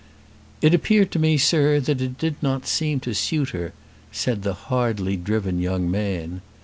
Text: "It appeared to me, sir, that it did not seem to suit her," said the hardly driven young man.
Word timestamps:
"It 0.63 0.73
appeared 0.73 1.11
to 1.11 1.19
me, 1.19 1.37
sir, 1.37 1.79
that 1.79 2.01
it 2.01 2.17
did 2.17 2.33
not 2.41 2.65
seem 2.65 2.99
to 3.01 3.13
suit 3.13 3.49
her," 3.49 3.71
said 4.11 4.41
the 4.41 4.55
hardly 4.55 5.15
driven 5.15 5.59
young 5.59 5.91
man. 5.91 6.41